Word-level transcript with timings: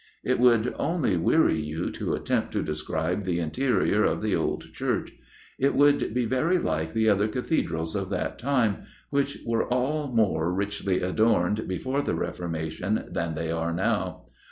It 0.23 0.39
would 0.39 0.73
only 0.79 1.15
weary 1.15 1.59
you 1.61 1.91
to 1.91 2.13
attempt 2.15 2.53
to 2.53 2.63
describe 2.63 3.23
the 3.23 3.37
interior 3.37 4.03
of 4.03 4.19
the 4.23 4.35
old 4.35 4.73
church. 4.73 5.13
It 5.59 5.75
would 5.75 6.11
be 6.15 6.25
very 6.25 6.57
like 6.57 6.93
the 6.93 7.07
other 7.07 7.27
Cathedrals 7.27 7.95
of 7.95 8.09
that 8.09 8.39
time, 8.39 8.85
which 9.11 9.37
were 9.45 9.71
all 9.71 10.11
more 10.11 10.51
richly 10.51 11.01
adorned 11.01 11.67
before 11.67 12.01
the 12.01 12.15
Reformation 12.15 13.09
than 13.11 13.35
they 13.35 13.51
are 13.51 13.71
now. 13.75 14.25